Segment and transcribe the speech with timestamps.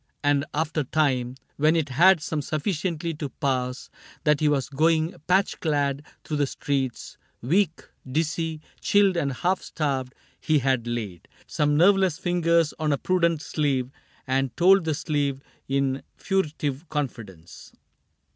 [0.23, 1.35] And after time.
[1.57, 3.91] When it had come sufficiently to pass
[4.23, 7.19] That he was going patch clad through the streets.
[7.43, 11.27] Weak, dizzy, chilled, and half starved, he had laid.
[11.45, 13.91] Some nerveless fingers on a prudent sleeve
[14.25, 17.71] And told the sleeve, in furtive confidence.